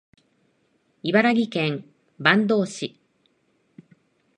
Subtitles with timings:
[1.03, 1.85] 茨城県
[2.19, 2.99] 坂東市